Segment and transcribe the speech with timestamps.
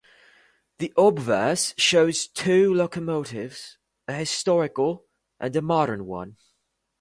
[0.79, 3.77] The obverse shows two locomotives:
[4.07, 5.05] a historical
[5.39, 6.37] and a modern one.